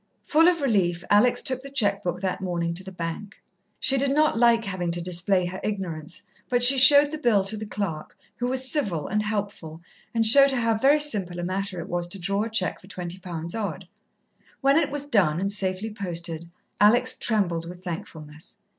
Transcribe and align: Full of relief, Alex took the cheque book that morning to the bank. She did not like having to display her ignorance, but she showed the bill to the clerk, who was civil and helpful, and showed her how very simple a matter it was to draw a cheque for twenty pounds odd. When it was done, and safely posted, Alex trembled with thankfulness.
Full 0.23 0.47
of 0.47 0.61
relief, 0.61 1.03
Alex 1.11 1.43
took 1.43 1.61
the 1.61 1.69
cheque 1.69 2.03
book 2.03 2.21
that 2.21 2.41
morning 2.41 2.73
to 2.73 2.83
the 2.83 2.91
bank. 2.91 3.39
She 3.79 3.99
did 3.99 4.09
not 4.09 4.35
like 4.35 4.65
having 4.65 4.89
to 4.89 4.99
display 4.99 5.45
her 5.45 5.59
ignorance, 5.63 6.23
but 6.49 6.63
she 6.63 6.79
showed 6.79 7.11
the 7.11 7.19
bill 7.19 7.43
to 7.43 7.55
the 7.55 7.67
clerk, 7.67 8.17
who 8.37 8.47
was 8.47 8.67
civil 8.67 9.07
and 9.07 9.21
helpful, 9.21 9.79
and 10.11 10.25
showed 10.25 10.49
her 10.49 10.61
how 10.61 10.73
very 10.75 10.99
simple 10.99 11.37
a 11.39 11.43
matter 11.43 11.79
it 11.79 11.87
was 11.87 12.07
to 12.07 12.19
draw 12.19 12.41
a 12.45 12.49
cheque 12.49 12.81
for 12.81 12.87
twenty 12.87 13.19
pounds 13.19 13.53
odd. 13.53 13.87
When 14.59 14.75
it 14.75 14.89
was 14.89 15.03
done, 15.03 15.39
and 15.39 15.51
safely 15.51 15.91
posted, 15.93 16.49
Alex 16.79 17.15
trembled 17.15 17.69
with 17.69 17.83
thankfulness. 17.83 18.57